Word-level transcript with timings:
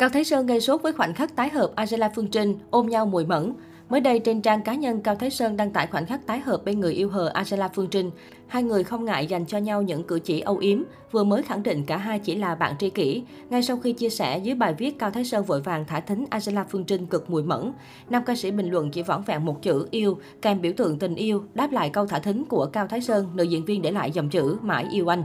Cao 0.00 0.08
Thái 0.08 0.24
Sơn 0.24 0.46
gây 0.46 0.60
sốt 0.60 0.82
với 0.82 0.92
khoảnh 0.92 1.14
khắc 1.14 1.36
tái 1.36 1.48
hợp 1.48 1.70
Angela 1.74 2.08
Phương 2.14 2.26
Trinh 2.26 2.58
ôm 2.70 2.88
nhau 2.88 3.06
mùi 3.06 3.24
mẫn. 3.24 3.52
Mới 3.88 4.00
đây 4.00 4.18
trên 4.18 4.42
trang 4.42 4.62
cá 4.62 4.74
nhân, 4.74 5.00
Cao 5.00 5.14
Thái 5.14 5.30
Sơn 5.30 5.56
đăng 5.56 5.70
tải 5.70 5.86
khoảnh 5.86 6.06
khắc 6.06 6.26
tái 6.26 6.40
hợp 6.40 6.64
bên 6.64 6.80
người 6.80 6.92
yêu 6.92 7.08
hờ 7.08 7.28
Angela 7.28 7.68
Phương 7.68 7.88
Trinh. 7.88 8.10
Hai 8.46 8.62
người 8.62 8.84
không 8.84 9.04
ngại 9.04 9.26
dành 9.26 9.46
cho 9.46 9.58
nhau 9.58 9.82
những 9.82 10.04
cử 10.04 10.18
chỉ 10.18 10.40
âu 10.40 10.56
yếm, 10.56 10.82
vừa 11.10 11.24
mới 11.24 11.42
khẳng 11.42 11.62
định 11.62 11.84
cả 11.86 11.96
hai 11.96 12.18
chỉ 12.18 12.34
là 12.34 12.54
bạn 12.54 12.74
tri 12.78 12.90
kỷ. 12.90 13.22
Ngay 13.50 13.62
sau 13.62 13.76
khi 13.76 13.92
chia 13.92 14.08
sẻ 14.08 14.38
dưới 14.38 14.54
bài 14.54 14.74
viết, 14.74 14.98
Cao 14.98 15.10
Thái 15.10 15.24
Sơn 15.24 15.44
vội 15.44 15.60
vàng 15.60 15.84
thả 15.84 16.00
thính 16.00 16.24
Angela 16.30 16.64
Phương 16.64 16.84
Trinh 16.84 17.06
cực 17.06 17.30
mùi 17.30 17.42
mẫn. 17.42 17.72
Nam 18.10 18.22
ca 18.26 18.34
sĩ 18.34 18.50
bình 18.50 18.70
luận 18.70 18.90
chỉ 18.90 19.02
vỏn 19.02 19.22
vẹn 19.26 19.44
một 19.44 19.62
chữ 19.62 19.86
yêu, 19.90 20.18
kèm 20.42 20.60
biểu 20.60 20.72
tượng 20.76 20.98
tình 20.98 21.14
yêu, 21.14 21.44
đáp 21.54 21.72
lại 21.72 21.90
câu 21.90 22.06
thả 22.06 22.18
thính 22.18 22.44
của 22.44 22.66
Cao 22.66 22.86
Thái 22.86 23.00
Sơn, 23.00 23.26
nữ 23.34 23.42
diễn 23.42 23.64
viên 23.64 23.82
để 23.82 23.90
lại 23.90 24.10
dòng 24.10 24.28
chữ 24.28 24.56
mãi 24.62 24.86
yêu 24.92 25.12
anh. 25.12 25.22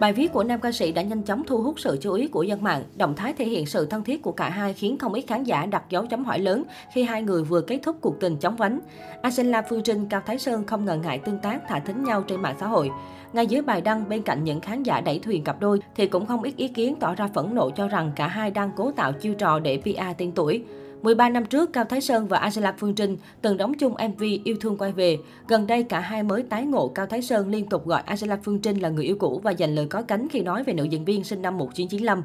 Bài 0.00 0.12
viết 0.12 0.32
của 0.32 0.44
nam 0.44 0.60
ca 0.60 0.72
sĩ 0.72 0.92
đã 0.92 1.02
nhanh 1.02 1.22
chóng 1.22 1.42
thu 1.46 1.62
hút 1.62 1.80
sự 1.80 1.98
chú 2.00 2.12
ý 2.12 2.28
của 2.28 2.42
dân 2.42 2.62
mạng. 2.62 2.84
Động 2.96 3.14
thái 3.16 3.32
thể 3.32 3.44
hiện 3.44 3.66
sự 3.66 3.86
thân 3.86 4.04
thiết 4.04 4.22
của 4.22 4.32
cả 4.32 4.50
hai 4.50 4.74
khiến 4.74 4.98
không 4.98 5.12
ít 5.12 5.22
khán 5.22 5.44
giả 5.44 5.66
đặt 5.66 5.84
dấu 5.90 6.06
chấm 6.06 6.24
hỏi 6.24 6.38
lớn 6.38 6.64
khi 6.92 7.02
hai 7.02 7.22
người 7.22 7.42
vừa 7.44 7.60
kết 7.60 7.78
thúc 7.82 7.96
cuộc 8.00 8.20
tình 8.20 8.36
chóng 8.36 8.56
vánh. 8.56 8.80
Angela 9.22 9.62
Phương 9.62 9.82
Trinh, 9.82 10.08
Cao 10.08 10.22
Thái 10.26 10.38
Sơn 10.38 10.66
không 10.66 10.84
ngần 10.84 11.00
ngại 11.00 11.18
tương 11.18 11.38
tác 11.38 11.68
thả 11.68 11.78
thính 11.78 12.04
nhau 12.04 12.22
trên 12.22 12.42
mạng 12.42 12.56
xã 12.60 12.66
hội. 12.66 12.90
Ngay 13.32 13.46
dưới 13.46 13.62
bài 13.62 13.80
đăng 13.80 14.08
bên 14.08 14.22
cạnh 14.22 14.44
những 14.44 14.60
khán 14.60 14.82
giả 14.82 15.00
đẩy 15.00 15.18
thuyền 15.18 15.44
cặp 15.44 15.60
đôi 15.60 15.80
thì 15.96 16.06
cũng 16.06 16.26
không 16.26 16.42
ít 16.42 16.56
ý 16.56 16.68
kiến 16.68 16.96
tỏ 17.00 17.14
ra 17.14 17.28
phẫn 17.34 17.54
nộ 17.54 17.70
cho 17.70 17.88
rằng 17.88 18.12
cả 18.16 18.26
hai 18.26 18.50
đang 18.50 18.70
cố 18.76 18.90
tạo 18.90 19.12
chiêu 19.12 19.34
trò 19.34 19.58
để 19.58 19.80
PR 19.82 20.18
tên 20.18 20.32
tuổi. 20.32 20.64
13 21.02 21.28
năm 21.28 21.44
trước, 21.44 21.72
Cao 21.72 21.84
Thái 21.84 22.00
Sơn 22.00 22.28
và 22.28 22.38
Angela 22.38 22.74
Phương 22.78 22.94
Trinh 22.94 23.16
từng 23.42 23.56
đóng 23.56 23.74
chung 23.74 23.94
MV 24.08 24.22
Yêu 24.44 24.56
thương 24.60 24.76
quay 24.78 24.92
về. 24.92 25.18
Gần 25.48 25.66
đây, 25.66 25.82
cả 25.82 26.00
hai 26.00 26.22
mới 26.22 26.42
tái 26.42 26.66
ngộ 26.66 26.88
Cao 26.88 27.06
Thái 27.06 27.22
Sơn 27.22 27.48
liên 27.48 27.68
tục 27.68 27.86
gọi 27.86 28.02
Angela 28.06 28.38
Phương 28.42 28.58
Trinh 28.58 28.76
là 28.76 28.88
người 28.88 29.04
yêu 29.04 29.16
cũ 29.18 29.40
và 29.44 29.50
dành 29.50 29.74
lời 29.74 29.86
có 29.86 30.02
cánh 30.02 30.28
khi 30.28 30.40
nói 30.40 30.64
về 30.64 30.72
nữ 30.72 30.84
diễn 30.84 31.04
viên 31.04 31.24
sinh 31.24 31.42
năm 31.42 31.58
1995. 31.58 32.22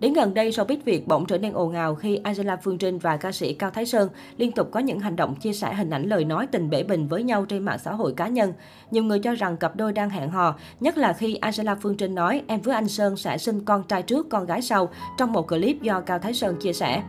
Đến 0.00 0.12
gần 0.12 0.34
đây, 0.34 0.50
showbiz 0.50 0.78
Việt 0.84 1.06
bỗng 1.06 1.26
trở 1.26 1.38
nên 1.38 1.52
ồn 1.52 1.72
ào 1.72 1.94
khi 1.94 2.16
Angela 2.16 2.56
Phương 2.56 2.78
Trinh 2.78 2.98
và 2.98 3.16
ca 3.16 3.32
sĩ 3.32 3.54
Cao 3.54 3.70
Thái 3.70 3.86
Sơn 3.86 4.08
liên 4.36 4.52
tục 4.52 4.68
có 4.70 4.80
những 4.80 5.00
hành 5.00 5.16
động 5.16 5.34
chia 5.34 5.52
sẻ 5.52 5.74
hình 5.74 5.90
ảnh 5.90 6.08
lời 6.08 6.24
nói 6.24 6.46
tình 6.46 6.70
bể 6.70 6.82
bình 6.82 7.08
với 7.08 7.22
nhau 7.22 7.44
trên 7.44 7.64
mạng 7.64 7.78
xã 7.78 7.92
hội 7.92 8.14
cá 8.16 8.28
nhân. 8.28 8.52
Nhiều 8.90 9.04
người 9.04 9.18
cho 9.18 9.34
rằng 9.34 9.56
cặp 9.56 9.76
đôi 9.76 9.92
đang 9.92 10.10
hẹn 10.10 10.30
hò, 10.30 10.58
nhất 10.80 10.98
là 10.98 11.12
khi 11.12 11.34
Angela 11.34 11.74
Phương 11.74 11.96
Trinh 11.96 12.14
nói 12.14 12.42
em 12.46 12.60
với 12.60 12.74
anh 12.74 12.88
Sơn 12.88 13.16
sẽ 13.16 13.38
sinh 13.38 13.60
con 13.64 13.82
trai 13.88 14.02
trước, 14.02 14.28
con 14.30 14.46
gái 14.46 14.62
sau 14.62 14.88
trong 15.18 15.32
một 15.32 15.48
clip 15.48 15.82
do 15.82 16.00
Cao 16.00 16.18
Thái 16.18 16.34
Sơn 16.34 16.56
chia 16.60 16.72
sẻ. 16.72 17.02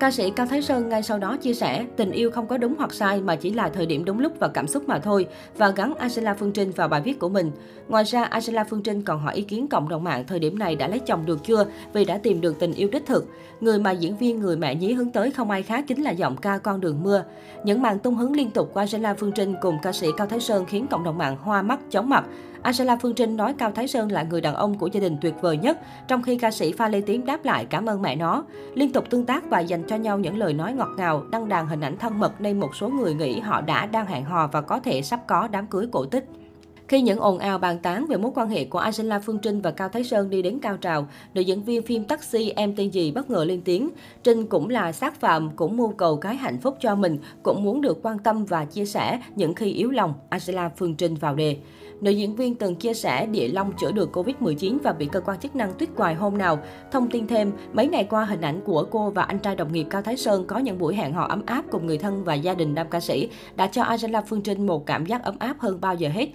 Ca 0.00 0.10
sĩ 0.10 0.30
Cao 0.30 0.46
Thái 0.46 0.62
Sơn 0.62 0.88
ngay 0.88 1.02
sau 1.02 1.18
đó 1.18 1.36
chia 1.36 1.54
sẻ, 1.54 1.84
tình 1.96 2.10
yêu 2.10 2.30
không 2.30 2.46
có 2.46 2.58
đúng 2.58 2.74
hoặc 2.78 2.94
sai 2.94 3.20
mà 3.20 3.36
chỉ 3.36 3.50
là 3.50 3.68
thời 3.68 3.86
điểm 3.86 4.04
đúng 4.04 4.20
lúc 4.20 4.32
và 4.38 4.48
cảm 4.48 4.66
xúc 4.66 4.88
mà 4.88 4.98
thôi, 4.98 5.26
và 5.56 5.70
gắn 5.70 5.94
Angela 5.94 6.34
Phương 6.34 6.52
Trinh 6.52 6.70
vào 6.70 6.88
bài 6.88 7.00
viết 7.00 7.18
của 7.18 7.28
mình. 7.28 7.50
Ngoài 7.88 8.04
ra, 8.04 8.24
Angela 8.24 8.64
Phương 8.64 8.82
Trinh 8.82 9.02
còn 9.02 9.20
hỏi 9.20 9.34
ý 9.34 9.42
kiến 9.42 9.68
cộng 9.68 9.88
đồng 9.88 10.04
mạng 10.04 10.24
thời 10.26 10.38
điểm 10.38 10.58
này 10.58 10.76
đã 10.76 10.88
lấy 10.88 10.98
chồng 10.98 11.26
được 11.26 11.38
chưa 11.44 11.66
vì 11.92 12.04
đã 12.04 12.18
tìm 12.18 12.40
được 12.40 12.58
tình 12.58 12.72
yêu 12.72 12.88
đích 12.92 13.06
thực. 13.06 13.26
Người 13.60 13.78
mà 13.78 13.90
diễn 13.90 14.16
viên 14.16 14.40
người 14.40 14.56
mẹ 14.56 14.74
nhí 14.74 14.92
hướng 14.92 15.10
tới 15.10 15.30
không 15.30 15.50
ai 15.50 15.62
khác 15.62 15.84
chính 15.88 16.02
là 16.02 16.10
giọng 16.10 16.36
ca 16.36 16.58
Con 16.58 16.80
đường 16.80 17.02
mưa. 17.02 17.24
Những 17.64 17.82
màn 17.82 17.98
tung 17.98 18.14
hứng 18.14 18.32
liên 18.32 18.50
tục 18.50 18.70
của 18.74 18.80
Angela 18.80 19.14
Phương 19.14 19.32
Trinh 19.32 19.54
cùng 19.60 19.78
ca 19.82 19.92
sĩ 19.92 20.08
Cao 20.16 20.26
Thái 20.26 20.40
Sơn 20.40 20.64
khiến 20.64 20.86
cộng 20.86 21.04
đồng 21.04 21.18
mạng 21.18 21.36
hoa 21.40 21.62
mắt, 21.62 21.80
chóng 21.90 22.08
mặt. 22.08 22.24
Angela 22.62 22.96
Phương 22.96 23.14
Trinh 23.14 23.36
nói 23.36 23.54
Cao 23.58 23.72
Thái 23.72 23.88
Sơn 23.88 24.12
là 24.12 24.22
người 24.22 24.40
đàn 24.40 24.54
ông 24.54 24.78
của 24.78 24.86
gia 24.86 25.00
đình 25.00 25.16
tuyệt 25.20 25.34
vời 25.40 25.56
nhất, 25.56 25.78
trong 26.08 26.22
khi 26.22 26.38
ca 26.38 26.50
sĩ 26.50 26.72
Pha 26.72 26.88
Lê 26.88 27.00
Tiến 27.00 27.26
đáp 27.26 27.44
lại 27.44 27.64
cảm 27.64 27.86
ơn 27.86 28.02
mẹ 28.02 28.16
nó. 28.16 28.44
Liên 28.74 28.92
tục 28.92 29.04
tương 29.10 29.26
tác 29.26 29.50
và 29.50 29.60
dành 29.60 29.82
cho 29.82 29.96
nhau 29.96 30.18
những 30.18 30.38
lời 30.38 30.52
nói 30.52 30.72
ngọt 30.72 30.88
ngào, 30.96 31.24
đăng 31.30 31.48
đàn 31.48 31.66
hình 31.66 31.80
ảnh 31.80 31.96
thân 31.96 32.18
mật 32.18 32.40
nên 32.40 32.60
một 32.60 32.76
số 32.76 32.88
người 32.88 33.14
nghĩ 33.14 33.40
họ 33.40 33.60
đã 33.60 33.86
đang 33.86 34.06
hẹn 34.06 34.24
hò 34.24 34.46
và 34.52 34.60
có 34.60 34.80
thể 34.80 35.02
sắp 35.02 35.20
có 35.26 35.48
đám 35.48 35.66
cưới 35.66 35.86
cổ 35.92 36.04
tích. 36.04 36.24
Khi 36.90 37.00
những 37.00 37.18
ồn 37.18 37.38
ào 37.38 37.58
bàn 37.58 37.78
tán 37.78 38.06
về 38.06 38.16
mối 38.16 38.30
quan 38.34 38.48
hệ 38.48 38.64
của 38.64 38.78
Angela 38.78 39.20
Phương 39.20 39.38
Trinh 39.38 39.60
và 39.60 39.70
Cao 39.70 39.88
Thái 39.88 40.04
Sơn 40.04 40.30
đi 40.30 40.42
đến 40.42 40.58
cao 40.62 40.76
trào, 40.76 41.08
nữ 41.34 41.40
diễn 41.40 41.62
viên 41.62 41.82
phim 41.82 42.04
Taxi 42.04 42.50
Em 42.56 42.76
tên 42.76 42.90
gì 42.90 43.12
bất 43.12 43.30
ngờ 43.30 43.44
lên 43.44 43.62
tiếng. 43.64 43.90
Trinh 44.22 44.46
cũng 44.46 44.68
là 44.68 44.92
sát 44.92 45.20
phạm, 45.20 45.50
cũng 45.56 45.76
mưu 45.76 45.92
cầu 45.92 46.16
cái 46.16 46.36
hạnh 46.36 46.58
phúc 46.58 46.76
cho 46.80 46.94
mình, 46.94 47.18
cũng 47.42 47.64
muốn 47.64 47.80
được 47.80 47.98
quan 48.02 48.18
tâm 48.18 48.44
và 48.44 48.64
chia 48.64 48.84
sẻ 48.84 49.20
những 49.36 49.54
khi 49.54 49.72
yếu 49.72 49.90
lòng. 49.90 50.14
Angela 50.28 50.68
Phương 50.68 50.94
Trinh 50.94 51.14
vào 51.14 51.34
đề. 51.34 51.56
Nữ 52.00 52.10
diễn 52.10 52.36
viên 52.36 52.54
từng 52.54 52.74
chia 52.74 52.94
sẻ 52.94 53.26
địa 53.26 53.48
long 53.48 53.72
chữa 53.80 53.92
được 53.92 54.16
Covid-19 54.16 54.78
và 54.82 54.92
bị 54.92 55.06
cơ 55.12 55.20
quan 55.20 55.38
chức 55.38 55.56
năng 55.56 55.72
tuyết 55.72 55.88
quài 55.96 56.14
hôm 56.14 56.38
nào. 56.38 56.58
Thông 56.92 57.10
tin 57.10 57.26
thêm, 57.26 57.52
mấy 57.72 57.88
ngày 57.88 58.04
qua 58.04 58.24
hình 58.24 58.40
ảnh 58.40 58.60
của 58.64 58.86
cô 58.90 59.10
và 59.10 59.22
anh 59.22 59.38
trai 59.38 59.56
đồng 59.56 59.72
nghiệp 59.72 59.86
Cao 59.90 60.02
Thái 60.02 60.16
Sơn 60.16 60.44
có 60.46 60.58
những 60.58 60.78
buổi 60.78 60.94
hẹn 60.94 61.12
hò 61.12 61.26
ấm 61.26 61.42
áp 61.46 61.64
cùng 61.70 61.86
người 61.86 61.98
thân 61.98 62.24
và 62.24 62.34
gia 62.34 62.54
đình 62.54 62.74
nam 62.74 62.86
ca 62.90 63.00
sĩ 63.00 63.28
đã 63.56 63.66
cho 63.66 63.82
Angela 63.82 64.20
Phương 64.20 64.42
Trinh 64.42 64.66
một 64.66 64.86
cảm 64.86 65.06
giác 65.06 65.22
ấm 65.22 65.36
áp 65.38 65.56
hơn 65.58 65.80
bao 65.80 65.94
giờ 65.94 66.08
hết. 66.08 66.28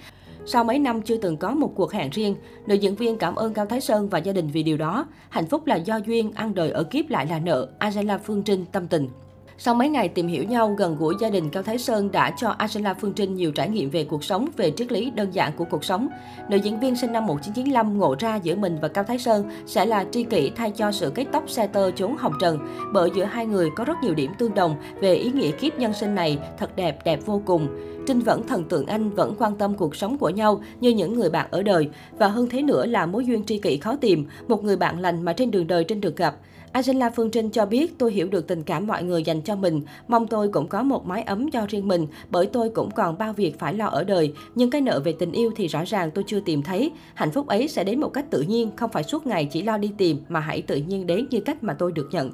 Sau 0.48 0.64
mấy 0.64 0.80
năm 0.80 1.02
chưa 1.02 1.18
từng 1.18 1.38
có 1.38 1.52
một 1.52 1.72
cuộc 1.76 1.92
hẹn 1.92 2.10
riêng, 2.10 2.36
nữ 2.68 2.76
diễn 2.76 2.96
viên 2.96 3.18
cảm 3.18 3.36
ơn 3.36 3.54
Cao 3.54 3.66
Thái 3.66 3.82
Sơn 3.82 4.10
và 4.10 4.20
gia 4.20 4.34
đình 4.34 4.48
vì 4.48 4.64
điều 4.64 4.78
đó. 4.78 5.08
Hạnh 5.30 5.48
phúc 5.48 5.68
là 5.68 5.76
do 5.76 6.00
duyên, 6.06 6.32
ăn 6.32 6.54
đời 6.54 6.72
ở 6.72 6.84
kiếp 6.84 7.10
lại 7.10 7.26
là 7.26 7.40
nợ. 7.40 7.68
Angela 7.80 8.18
Phương 8.18 8.44
Trinh 8.44 8.66
tâm 8.72 8.88
tình. 8.88 9.10
Sau 9.58 9.76
mấy 9.76 9.90
ngày 9.90 10.08
tìm 10.08 10.28
hiểu 10.28 10.44
nhau, 10.44 10.76
gần 10.78 10.96
gũi 10.96 11.16
gia 11.22 11.30
đình 11.30 11.50
Cao 11.50 11.64
Thái 11.64 11.78
Sơn 11.78 12.12
đã 12.12 12.32
cho 12.38 12.50
Angela 12.50 12.94
Phương 12.94 13.14
Trinh 13.14 13.36
nhiều 13.36 13.52
trải 13.52 13.70
nghiệm 13.70 13.90
về 13.90 14.04
cuộc 14.04 14.24
sống, 14.24 14.48
về 14.58 14.72
triết 14.72 14.92
lý 14.92 15.12
đơn 15.12 15.32
giản 15.32 15.52
của 15.58 15.66
cuộc 15.66 15.84
sống. 15.84 16.08
Nữ 16.50 16.58
diễn 16.58 16.80
viên 16.80 16.96
sinh 16.96 17.14
năm 17.14 17.28
1995 17.28 17.98
ngộ 17.98 18.16
ra 18.20 18.36
giữa 18.36 18.56
mình 18.56 18.78
và 18.82 18.88
Cao 18.88 19.04
Thái 19.04 19.20
Sơn 19.20 19.50
sẽ 19.66 19.86
là 19.86 20.06
tri 20.12 20.24
kỷ 20.24 20.52
thay 20.56 20.72
cho 20.72 20.92
sự 20.92 21.12
kết 21.16 21.26
tóc 21.32 21.50
xe 21.50 21.68
tơ 21.68 21.92
trốn 21.92 22.18
hồng 22.18 22.34
trần, 22.42 22.60
bởi 22.94 23.12
giữa 23.16 23.24
hai 23.24 23.46
người 23.46 23.70
có 23.76 23.84
rất 23.84 23.94
nhiều 24.04 24.14
điểm 24.14 24.32
tương 24.38 24.54
đồng 24.54 24.76
về 25.00 25.14
ý 25.16 25.32
nghĩa 25.32 25.52
kiếp 25.52 25.80
nhân 25.80 25.94
sinh 25.94 26.16
này 26.16 26.40
thật 26.58 26.76
đẹp, 26.76 27.00
đẹp 27.06 27.20
vô 27.26 27.42
cùng. 27.46 27.68
Trinh 28.08 28.20
vẫn 28.20 28.48
thần 28.48 28.64
tượng 28.64 28.86
anh, 28.86 29.10
vẫn 29.10 29.36
quan 29.40 29.56
tâm 29.56 29.74
cuộc 29.74 29.96
sống 29.96 30.18
của 30.18 30.30
nhau 30.30 30.62
như 30.80 30.90
những 30.90 31.14
người 31.14 31.30
bạn 31.30 31.48
ở 31.52 31.64
đời. 31.64 31.90
Và 32.18 32.28
hơn 32.28 32.50
thế 32.50 32.62
nữa 32.62 32.86
là 32.86 33.06
mối 33.06 33.26
duyên 33.26 33.46
tri 33.46 33.58
kỷ 33.58 33.78
khó 33.78 33.96
tìm, 33.96 34.28
một 34.48 34.64
người 34.64 34.78
bạn 34.78 35.00
lành 35.00 35.22
mà 35.22 35.34
trên 35.34 35.52
đường 35.52 35.68
đời 35.68 35.84
Trinh 35.84 36.02
được 36.02 36.18
gặp. 36.18 36.36
Angela 36.76 37.10
Phương 37.10 37.32
Trinh 37.32 37.50
cho 37.50 37.66
biết 37.66 37.98
tôi 37.98 38.12
hiểu 38.12 38.28
được 38.28 38.48
tình 38.48 38.64
cảm 38.64 38.88
mọi 38.88 39.04
người 39.04 39.24
dành 39.24 39.42
cho 39.42 39.56
mình, 39.56 39.82
mong 40.08 40.28
tôi 40.28 40.50
cũng 40.50 40.68
có 40.68 40.84
một 40.84 41.06
mái 41.06 41.24
ấm 41.24 41.52
cho 41.52 41.66
riêng 41.70 41.88
mình, 41.88 42.08
bởi 42.30 42.46
tôi 42.46 42.70
cũng 42.70 42.92
còn 42.92 43.18
bao 43.18 43.34
việc 43.34 43.60
phải 43.60 43.74
lo 43.74 43.86
ở 43.86 44.04
đời. 44.04 44.34
Nhưng 44.56 44.70
cái 44.70 44.82
nợ 44.82 45.00
về 45.00 45.14
tình 45.20 45.32
yêu 45.32 45.52
thì 45.56 45.68
rõ 45.68 45.84
ràng 45.86 46.12
tôi 46.12 46.24
chưa 46.28 46.40
tìm 46.40 46.64
thấy. 46.64 46.92
Hạnh 47.14 47.32
phúc 47.32 47.48
ấy 47.48 47.68
sẽ 47.68 47.84
đến 47.84 48.00
một 48.00 48.10
cách 48.10 48.26
tự 48.32 48.42
nhiên, 48.42 48.72
không 48.76 48.92
phải 48.92 49.04
suốt 49.04 49.28
ngày 49.28 49.46
chỉ 49.46 49.62
lo 49.62 49.78
đi 49.78 49.92
tìm 49.98 50.18
mà 50.30 50.40
hãy 50.40 50.62
tự 50.62 50.76
nhiên 50.76 51.08
đến 51.08 51.28
như 51.30 51.40
cách 51.40 51.64
mà 51.64 51.74
tôi 51.74 51.92
được 51.92 52.10
nhận. 52.12 52.32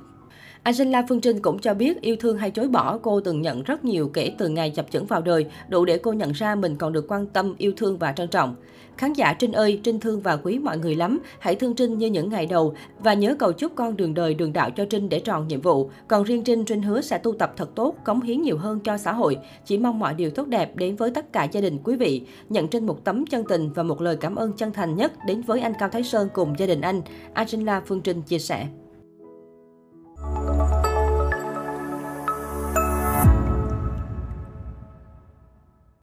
Angela 0.64 1.06
Phương 1.10 1.22
Trinh 1.22 1.40
cũng 1.42 1.60
cho 1.60 1.74
biết 1.74 2.02
yêu 2.02 2.16
thương 2.20 2.38
hay 2.38 2.52
chối 2.52 2.68
bỏ 2.68 2.98
cô 2.98 3.22
từng 3.22 3.42
nhận 3.42 3.64
rất 3.64 3.86
nhiều 3.86 4.10
kể 4.14 4.36
từ 4.38 4.50
ngày 4.50 4.70
chập 4.70 4.92
chững 4.92 5.06
vào 5.06 5.22
đời, 5.22 5.46
đủ 5.70 5.86
để 5.86 5.98
cô 5.98 6.14
nhận 6.14 6.32
ra 6.32 6.56
mình 6.56 6.76
còn 6.76 6.94
được 6.94 7.06
quan 7.08 7.28
tâm, 7.28 7.56
yêu 7.58 7.72
thương 7.78 7.98
và 7.98 8.12
trân 8.12 8.28
trọng. 8.28 8.56
Khán 8.98 9.14
giả 9.14 9.34
Trinh 9.34 9.52
ơi, 9.52 9.80
Trinh 9.84 10.00
thương 10.00 10.22
và 10.22 10.38
quý 10.38 10.60
mọi 10.60 10.78
người 10.78 10.96
lắm. 10.96 11.20
Hãy 11.40 11.56
thương 11.56 11.76
Trinh 11.76 11.98
như 11.98 12.08
những 12.08 12.30
ngày 12.30 12.46
đầu 12.46 12.74
và 13.00 13.14
nhớ 13.14 13.36
cầu 13.40 13.52
chúc 13.52 13.72
con 13.76 13.98
đường 13.98 14.14
đời 14.14 14.34
đường 14.34 14.54
đạo 14.54 14.70
cho 14.70 14.86
Trinh 14.86 15.10
để 15.10 15.20
tròn 15.20 15.48
nhiệm 15.48 15.62
vụ. 15.62 15.90
Còn 16.08 16.24
riêng 16.24 16.44
Trinh, 16.44 16.66
Trinh 16.66 16.82
hứa 16.82 17.02
sẽ 17.02 17.18
tu 17.18 17.34
tập 17.34 17.54
thật 17.58 17.76
tốt, 17.76 17.96
cống 18.06 18.22
hiến 18.22 18.42
nhiều 18.42 18.58
hơn 18.58 18.80
cho 18.80 18.98
xã 18.98 19.14
hội. 19.14 19.38
Chỉ 19.66 19.78
mong 19.78 20.00
mọi 20.00 20.14
điều 20.14 20.30
tốt 20.30 20.48
đẹp 20.48 20.76
đến 20.76 20.96
với 20.96 21.12
tất 21.12 21.34
cả 21.34 21.44
gia 21.44 21.62
đình 21.62 21.78
quý 21.84 21.96
vị. 21.96 22.22
Nhận 22.50 22.68
Trinh 22.68 22.86
một 22.86 23.04
tấm 23.04 23.26
chân 23.26 23.44
tình 23.50 23.74
và 23.74 23.84
một 23.84 24.02
lời 24.02 24.18
cảm 24.18 24.36
ơn 24.36 24.54
chân 24.54 24.74
thành 24.74 24.96
nhất 24.96 25.14
đến 25.28 25.42
với 25.42 25.60
anh 25.60 25.74
Cao 25.80 25.90
Thái 25.90 26.04
Sơn 26.04 26.28
cùng 26.34 26.54
gia 26.58 26.66
đình 26.66 26.82
anh. 26.82 27.02
Angela 27.34 27.82
Phương 27.86 28.02
Trinh 28.02 28.22
chia 28.22 28.40
sẻ. 28.40 28.68